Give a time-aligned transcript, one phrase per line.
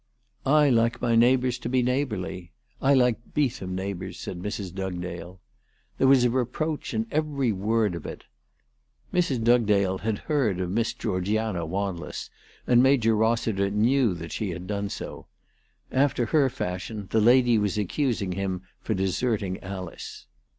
[0.47, 2.49] "I like my neighbours to be neighbourly.
[2.81, 4.73] I like Beetham neighbours," said Mrs.
[4.73, 5.39] Dugdale.
[5.99, 8.23] There was a reproach in every word of it.
[9.13, 9.43] Mrs.
[9.43, 12.31] Dugdale had heard of Miss Greorgiana Wanless,
[12.65, 15.27] and Major Hos siter knew that she had done so.
[15.91, 20.25] After her fashion the lady was accusing him for deserting Alice.